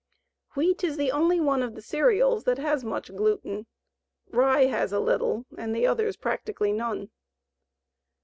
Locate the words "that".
2.45-2.57